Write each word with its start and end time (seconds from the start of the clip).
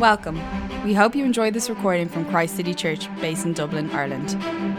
Welcome. 0.00 0.40
We 0.82 0.94
hope 0.94 1.14
you 1.14 1.26
enjoyed 1.26 1.52
this 1.52 1.68
recording 1.68 2.08
from 2.08 2.24
Christ 2.24 2.56
City 2.56 2.72
Church, 2.72 3.14
based 3.20 3.44
in 3.44 3.52
Dublin, 3.52 3.90
Ireland. 3.90 4.30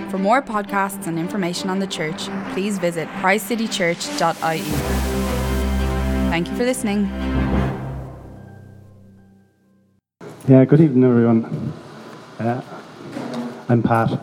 For 0.10 0.18
more 0.18 0.42
podcasts 0.42 1.06
and 1.06 1.20
information 1.20 1.70
on 1.70 1.78
the 1.78 1.86
church, 1.86 2.24
please 2.54 2.80
visit 2.80 3.08
christcitychurch.ie. 3.20 4.62
Thank 6.32 6.48
you 6.48 6.56
for 6.56 6.64
listening. 6.64 7.04
Yeah, 10.48 10.66
good 10.66 10.82
evening, 10.82 11.04
everyone. 11.04 11.72
Uh, 12.40 12.64
I'm 13.70 13.84
Pat. 13.84 14.20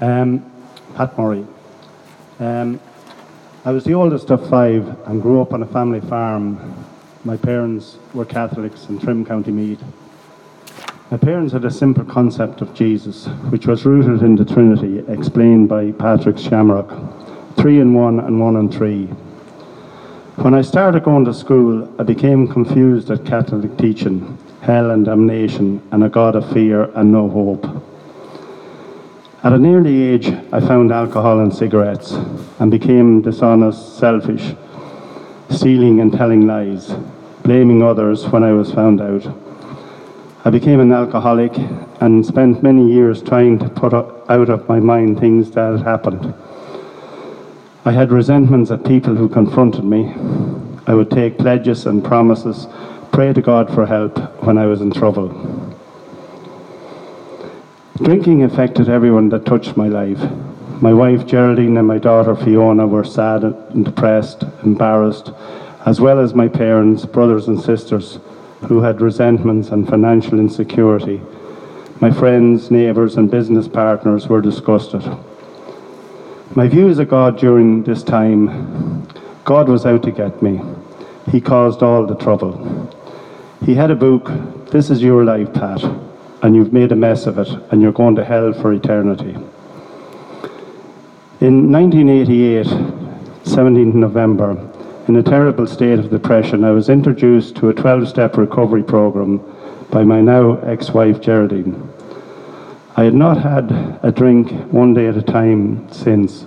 Um, 0.00 0.48
Pat 0.94 1.18
Murray. 1.18 1.44
Um, 2.38 2.78
I 3.64 3.72
was 3.72 3.82
the 3.82 3.94
oldest 3.94 4.30
of 4.30 4.48
five 4.48 4.86
and 5.08 5.20
grew 5.20 5.42
up 5.42 5.52
on 5.52 5.64
a 5.64 5.66
family 5.66 6.00
farm. 6.00 6.86
My 7.26 7.36
parents 7.36 7.98
were 8.14 8.24
Catholics 8.24 8.86
in 8.88 9.00
Trim, 9.00 9.24
County 9.24 9.50
Meath. 9.50 9.82
My 11.08 11.16
parents 11.16 11.52
had 11.52 11.64
a 11.64 11.70
simple 11.70 12.04
concept 12.04 12.62
of 12.62 12.74
Jesus, 12.74 13.26
which 13.50 13.68
was 13.68 13.84
rooted 13.84 14.22
in 14.22 14.34
the 14.34 14.44
Trinity, 14.44 15.04
explained 15.06 15.68
by 15.68 15.92
Patrick 15.92 16.36
Shamrock 16.36 16.90
three 17.56 17.78
in 17.78 17.94
one 17.94 18.18
and 18.18 18.40
one 18.40 18.56
in 18.56 18.68
three. 18.68 19.06
When 20.34 20.52
I 20.52 20.62
started 20.62 21.04
going 21.04 21.24
to 21.26 21.32
school, 21.32 21.88
I 22.00 22.02
became 22.02 22.48
confused 22.48 23.08
at 23.12 23.24
Catholic 23.24 23.76
teaching, 23.78 24.36
hell 24.62 24.90
and 24.90 25.04
damnation, 25.04 25.80
and 25.92 26.02
a 26.02 26.08
God 26.08 26.34
of 26.34 26.52
fear 26.52 26.90
and 26.96 27.12
no 27.12 27.28
hope. 27.28 27.64
At 29.44 29.52
an 29.52 29.64
early 29.64 30.02
age, 30.02 30.26
I 30.50 30.58
found 30.58 30.90
alcohol 30.90 31.38
and 31.38 31.54
cigarettes 31.54 32.14
and 32.58 32.68
became 32.68 33.22
dishonest, 33.22 33.96
selfish, 33.96 34.56
stealing 35.50 36.00
and 36.00 36.12
telling 36.12 36.48
lies, 36.48 36.92
blaming 37.44 37.80
others 37.80 38.26
when 38.26 38.42
I 38.42 38.50
was 38.50 38.72
found 38.72 39.00
out. 39.00 39.45
I 40.46 40.50
became 40.50 40.78
an 40.78 40.92
alcoholic 40.92 41.58
and 42.00 42.24
spent 42.24 42.62
many 42.62 42.88
years 42.88 43.20
trying 43.20 43.58
to 43.58 43.68
put 43.68 43.92
out 43.92 44.48
of 44.48 44.68
my 44.68 44.78
mind 44.78 45.18
things 45.18 45.50
that 45.50 45.72
had 45.72 45.84
happened. 45.84 46.32
I 47.84 47.90
had 47.90 48.12
resentments 48.12 48.70
at 48.70 48.86
people 48.86 49.16
who 49.16 49.28
confronted 49.28 49.82
me. 49.82 50.14
I 50.86 50.94
would 50.94 51.10
take 51.10 51.36
pledges 51.36 51.84
and 51.86 52.04
promises, 52.04 52.68
pray 53.10 53.32
to 53.32 53.42
God 53.42 53.74
for 53.74 53.86
help 53.86 54.18
when 54.44 54.56
I 54.56 54.66
was 54.66 54.80
in 54.80 54.92
trouble. 54.92 55.30
Drinking 57.96 58.44
affected 58.44 58.88
everyone 58.88 59.30
that 59.30 59.46
touched 59.46 59.76
my 59.76 59.88
life. 59.88 60.30
My 60.80 60.92
wife 60.92 61.26
Geraldine 61.26 61.76
and 61.76 61.88
my 61.88 61.98
daughter 61.98 62.36
Fiona 62.36 62.86
were 62.86 63.02
sad 63.02 63.42
and 63.42 63.84
depressed, 63.84 64.44
embarrassed, 64.62 65.32
as 65.84 66.00
well 66.00 66.20
as 66.20 66.34
my 66.34 66.46
parents, 66.46 67.04
brothers, 67.04 67.48
and 67.48 67.60
sisters 67.60 68.20
who 68.68 68.82
had 68.82 69.00
resentments 69.00 69.68
and 69.68 69.88
financial 69.88 70.38
insecurity. 70.38 71.20
My 72.00 72.10
friends, 72.10 72.70
neighbours, 72.70 73.16
and 73.16 73.30
business 73.30 73.68
partners 73.68 74.28
were 74.28 74.40
disgusted. 74.40 75.02
My 76.54 76.68
views 76.68 76.98
of 76.98 77.08
God 77.08 77.38
during 77.38 77.82
this 77.82 78.02
time 78.02 79.06
God 79.44 79.68
was 79.68 79.86
out 79.86 80.02
to 80.02 80.10
get 80.10 80.42
me. 80.42 80.60
He 81.30 81.40
caused 81.40 81.82
all 81.82 82.04
the 82.04 82.16
trouble. 82.16 82.92
He 83.64 83.76
had 83.76 83.92
a 83.92 83.96
book, 83.96 84.28
This 84.72 84.90
is 84.90 85.02
Your 85.02 85.24
Life, 85.24 85.54
Pat, 85.54 85.84
and 86.42 86.56
you've 86.56 86.72
made 86.72 86.90
a 86.90 86.96
mess 86.96 87.26
of 87.26 87.38
it, 87.38 87.48
and 87.70 87.80
you're 87.80 87.92
going 87.92 88.16
to 88.16 88.24
hell 88.24 88.52
for 88.52 88.72
eternity. 88.72 89.36
In 91.40 91.70
1988, 91.70 92.66
17th 93.44 93.94
November, 93.94 94.56
in 95.08 95.14
a 95.14 95.22
terrible 95.22 95.68
state 95.68 96.00
of 96.00 96.10
depression, 96.10 96.64
I 96.64 96.72
was 96.72 96.88
introduced 96.88 97.54
to 97.56 97.68
a 97.68 97.74
12 97.74 98.08
step 98.08 98.36
recovery 98.36 98.82
program 98.82 99.40
by 99.88 100.02
my 100.02 100.20
now 100.20 100.56
ex 100.62 100.90
wife 100.90 101.20
Geraldine. 101.20 101.88
I 102.96 103.04
had 103.04 103.14
not 103.14 103.38
had 103.38 103.70
a 104.02 104.10
drink 104.10 104.50
one 104.72 104.94
day 104.94 105.06
at 105.06 105.16
a 105.16 105.22
time 105.22 105.92
since, 105.92 106.44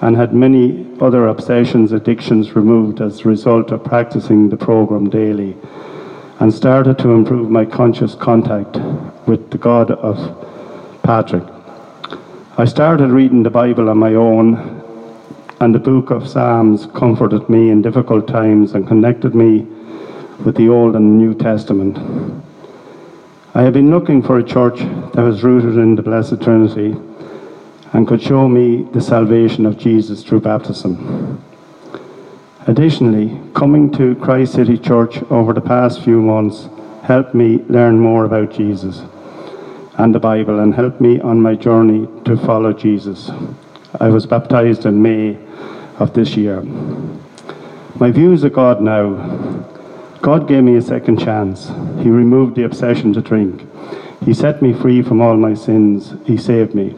and 0.00 0.16
had 0.16 0.32
many 0.32 0.86
other 0.98 1.26
obsessions, 1.26 1.92
addictions 1.92 2.56
removed 2.56 3.02
as 3.02 3.20
a 3.20 3.28
result 3.28 3.70
of 3.70 3.84
practicing 3.84 4.48
the 4.48 4.56
program 4.56 5.10
daily, 5.10 5.54
and 6.38 6.54
started 6.54 6.98
to 7.00 7.10
improve 7.10 7.50
my 7.50 7.66
conscious 7.66 8.14
contact 8.14 8.78
with 9.26 9.50
the 9.50 9.58
God 9.58 9.90
of 9.90 10.16
Patrick. 11.02 11.44
I 12.56 12.64
started 12.64 13.10
reading 13.10 13.42
the 13.42 13.50
Bible 13.50 13.90
on 13.90 13.98
my 13.98 14.14
own 14.14 14.79
and 15.60 15.74
the 15.74 15.78
book 15.78 16.10
of 16.10 16.26
Psalms 16.26 16.86
comforted 16.94 17.50
me 17.50 17.68
in 17.68 17.82
difficult 17.82 18.26
times 18.26 18.72
and 18.72 18.88
connected 18.88 19.34
me 19.34 19.66
with 20.42 20.56
the 20.56 20.70
Old 20.70 20.96
and 20.96 21.18
New 21.18 21.34
Testament. 21.34 21.98
I 23.54 23.62
have 23.62 23.74
been 23.74 23.90
looking 23.90 24.22
for 24.22 24.38
a 24.38 24.42
church 24.42 24.78
that 24.78 25.22
was 25.22 25.44
rooted 25.44 25.76
in 25.76 25.96
the 25.96 26.02
Blessed 26.02 26.40
Trinity 26.40 26.96
and 27.92 28.08
could 28.08 28.22
show 28.22 28.48
me 28.48 28.84
the 28.92 29.02
salvation 29.02 29.66
of 29.66 29.76
Jesus 29.76 30.24
through 30.24 30.40
baptism. 30.40 31.44
Additionally, 32.66 33.38
coming 33.54 33.90
to 33.92 34.14
Christ 34.14 34.54
City 34.54 34.78
Church 34.78 35.22
over 35.24 35.52
the 35.52 35.60
past 35.60 36.02
few 36.02 36.22
months 36.22 36.70
helped 37.02 37.34
me 37.34 37.58
learn 37.68 37.98
more 37.98 38.24
about 38.24 38.50
Jesus 38.50 39.02
and 39.98 40.14
the 40.14 40.20
Bible 40.20 40.60
and 40.60 40.74
helped 40.74 41.02
me 41.02 41.20
on 41.20 41.38
my 41.38 41.54
journey 41.54 42.08
to 42.24 42.38
follow 42.38 42.72
Jesus. 42.72 43.30
I 43.98 44.08
was 44.08 44.26
baptized 44.26 44.86
in 44.86 45.02
May 45.02 45.38
of 45.98 46.14
this 46.14 46.36
year. 46.36 46.62
My 47.96 48.10
views 48.10 48.44
of 48.44 48.52
God 48.52 48.80
now 48.80 49.66
God 50.22 50.46
gave 50.46 50.62
me 50.64 50.76
a 50.76 50.82
second 50.82 51.18
chance. 51.18 51.68
He 52.02 52.10
removed 52.10 52.54
the 52.54 52.64
obsession 52.64 53.14
to 53.14 53.22
drink. 53.22 53.66
He 54.24 54.34
set 54.34 54.60
me 54.60 54.74
free 54.74 55.00
from 55.00 55.22
all 55.22 55.36
my 55.36 55.54
sins. 55.54 56.12
He 56.26 56.36
saved 56.36 56.74
me. 56.74 56.94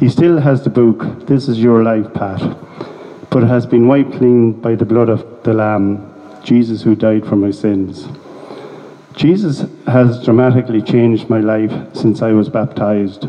He 0.00 0.08
still 0.08 0.38
has 0.38 0.64
the 0.64 0.70
book, 0.70 1.26
This 1.26 1.46
is 1.46 1.60
Your 1.60 1.84
Life, 1.84 2.12
Pat, 2.12 2.40
but 3.30 3.44
it 3.44 3.46
has 3.46 3.66
been 3.66 3.86
wiped 3.86 4.14
clean 4.14 4.52
by 4.52 4.74
the 4.74 4.84
blood 4.84 5.08
of 5.08 5.44
the 5.44 5.54
Lamb, 5.54 6.12
Jesus 6.42 6.82
who 6.82 6.96
died 6.96 7.24
for 7.24 7.36
my 7.36 7.52
sins. 7.52 8.08
Jesus 9.14 9.64
has 9.86 10.24
dramatically 10.24 10.82
changed 10.82 11.30
my 11.30 11.40
life 11.40 11.72
since 11.94 12.20
I 12.20 12.32
was 12.32 12.48
baptized. 12.48 13.26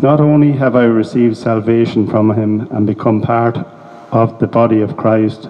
Not 0.00 0.20
only 0.20 0.52
have 0.52 0.74
I 0.74 0.84
received 0.84 1.36
salvation 1.36 2.08
from 2.08 2.32
him 2.34 2.62
and 2.70 2.86
become 2.86 3.20
part 3.20 3.58
of 4.10 4.38
the 4.38 4.46
body 4.46 4.80
of 4.80 4.96
Christ, 4.96 5.48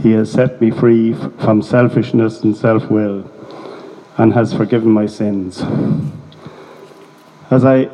he 0.00 0.12
has 0.12 0.32
set 0.32 0.60
me 0.60 0.70
free 0.70 1.12
from 1.12 1.62
selfishness 1.62 2.42
and 2.42 2.56
self 2.56 2.90
will 2.90 3.30
and 4.16 4.32
has 4.32 4.54
forgiven 4.54 4.90
my 4.90 5.06
sins. 5.06 5.62
As 7.50 7.64
I 7.64 7.90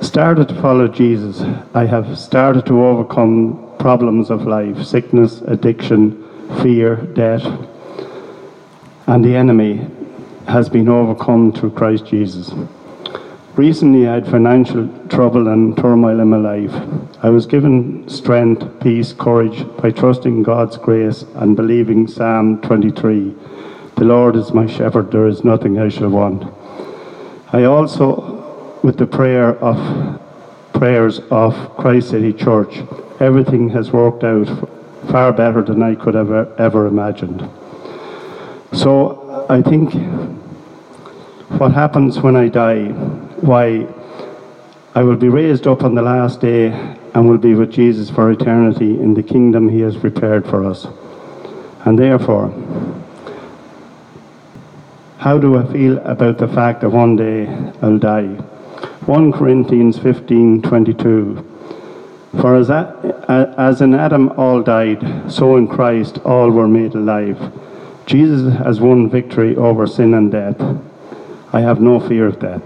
started 0.00 0.48
to 0.48 0.60
follow 0.60 0.88
Jesus, 0.88 1.42
I 1.74 1.84
have 1.86 2.18
started 2.18 2.64
to 2.66 2.82
overcome 2.82 3.70
problems 3.78 4.30
of 4.30 4.46
life 4.46 4.82
sickness, 4.82 5.42
addiction, 5.42 6.22
fear, 6.62 6.96
debt, 6.96 7.42
and 9.06 9.22
the 9.22 9.36
enemy 9.36 9.86
has 10.48 10.68
been 10.68 10.88
overcome 10.88 11.52
through 11.52 11.72
Christ 11.72 12.06
Jesus. 12.06 12.52
Recently, 13.56 14.08
I 14.08 14.14
had 14.14 14.26
financial 14.26 14.88
trouble 15.08 15.46
and 15.46 15.76
turmoil 15.76 16.18
in 16.18 16.26
my 16.26 16.38
life. 16.38 16.74
I 17.22 17.28
was 17.28 17.46
given 17.46 18.08
strength, 18.08 18.80
peace, 18.80 19.12
courage 19.12 19.64
by 19.76 19.92
trusting 19.92 20.42
God's 20.42 20.76
grace 20.76 21.22
and 21.36 21.54
believing 21.54 22.08
Psalm 22.08 22.60
23 22.62 23.32
The 23.96 24.04
Lord 24.04 24.34
is 24.34 24.52
my 24.52 24.66
shepherd, 24.66 25.12
there 25.12 25.28
is 25.28 25.44
nothing 25.44 25.78
I 25.78 25.88
shall 25.88 26.08
want. 26.08 26.52
I 27.52 27.62
also, 27.62 28.80
with 28.82 28.98
the 28.98 29.06
prayer 29.06 29.56
of 29.62 30.20
prayers 30.72 31.20
of 31.30 31.54
Christ 31.76 32.10
City 32.10 32.32
Church, 32.32 32.82
everything 33.20 33.68
has 33.68 33.92
worked 33.92 34.24
out 34.24 34.48
far 35.12 35.32
better 35.32 35.62
than 35.62 35.80
I 35.80 35.94
could 35.94 36.14
have 36.14 36.32
ever, 36.32 36.52
ever 36.58 36.86
imagined. 36.88 37.48
So 38.72 39.46
I 39.48 39.62
think 39.62 39.94
what 41.60 41.70
happens 41.70 42.18
when 42.18 42.34
I 42.34 42.48
die 42.48 42.90
why 43.44 43.86
I 44.94 45.02
will 45.02 45.16
be 45.16 45.28
raised 45.28 45.66
up 45.66 45.82
on 45.82 45.94
the 45.94 46.02
last 46.02 46.40
day 46.40 46.68
and 47.14 47.28
will 47.28 47.38
be 47.38 47.54
with 47.54 47.72
Jesus 47.72 48.10
for 48.10 48.30
eternity 48.30 48.98
in 48.98 49.14
the 49.14 49.22
kingdom 49.22 49.68
he 49.68 49.80
has 49.80 49.96
prepared 49.96 50.46
for 50.46 50.64
us. 50.64 50.86
And 51.84 51.98
therefore, 51.98 52.48
how 55.18 55.38
do 55.38 55.58
I 55.58 55.72
feel 55.72 55.98
about 55.98 56.38
the 56.38 56.48
fact 56.48 56.80
that 56.80 56.90
one 56.90 57.16
day 57.16 57.46
I'll 57.82 57.98
die? 57.98 58.28
1 59.06 59.32
Corinthians 59.32 59.98
15 59.98 60.62
22. 60.62 61.50
For 62.40 62.56
as, 62.56 62.70
a, 62.70 63.54
as 63.58 63.80
in 63.80 63.94
Adam 63.94 64.30
all 64.30 64.62
died, 64.62 65.30
so 65.30 65.56
in 65.56 65.68
Christ 65.68 66.18
all 66.24 66.50
were 66.50 66.66
made 66.66 66.94
alive. 66.94 67.38
Jesus 68.06 68.52
has 68.58 68.80
won 68.80 69.08
victory 69.08 69.56
over 69.56 69.86
sin 69.86 70.14
and 70.14 70.32
death. 70.32 70.56
I 71.54 71.60
have 71.60 71.80
no 71.80 72.00
fear 72.00 72.26
of 72.26 72.40
death. 72.40 72.64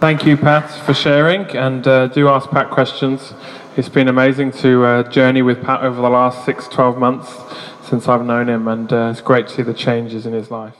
Thank 0.00 0.26
you, 0.26 0.36
Pat, 0.36 0.68
for 0.84 0.92
sharing, 0.92 1.42
and 1.56 1.86
uh, 1.86 2.08
do 2.08 2.26
ask 2.26 2.50
Pat 2.50 2.68
questions. 2.68 3.32
It's 3.76 3.88
been 3.88 4.08
amazing 4.08 4.50
to 4.54 4.84
uh, 4.84 5.02
journey 5.04 5.40
with 5.40 5.62
Pat 5.62 5.84
over 5.84 6.02
the 6.02 6.10
last 6.10 6.44
six, 6.44 6.66
12 6.66 6.98
months 6.98 7.32
since 7.88 8.08
I've 8.08 8.26
known 8.26 8.48
him, 8.48 8.66
and 8.66 8.92
uh, 8.92 9.10
it's 9.12 9.20
great 9.20 9.46
to 9.46 9.54
see 9.54 9.62
the 9.62 9.72
changes 9.72 10.26
in 10.26 10.32
his 10.32 10.50
life. 10.50 10.74